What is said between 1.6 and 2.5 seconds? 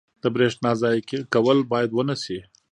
باید ونه شي.